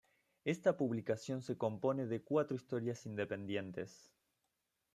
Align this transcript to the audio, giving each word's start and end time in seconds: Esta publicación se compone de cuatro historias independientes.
Esta 0.45 0.77
publicación 0.77 1.43
se 1.43 1.59
compone 1.59 2.07
de 2.07 2.23
cuatro 2.23 2.57
historias 2.57 3.05
independientes. 3.05 4.11